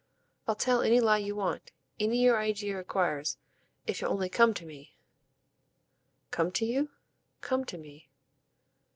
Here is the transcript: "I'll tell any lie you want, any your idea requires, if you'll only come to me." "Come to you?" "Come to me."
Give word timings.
"I'll 0.47 0.55
tell 0.55 0.81
any 0.81 0.99
lie 0.99 1.19
you 1.19 1.35
want, 1.35 1.71
any 1.99 2.23
your 2.23 2.39
idea 2.39 2.75
requires, 2.75 3.37
if 3.85 4.01
you'll 4.01 4.11
only 4.11 4.29
come 4.29 4.51
to 4.55 4.65
me." 4.65 4.97
"Come 6.31 6.51
to 6.53 6.65
you?" 6.65 6.89
"Come 7.41 7.65
to 7.65 7.77
me." 7.77 8.09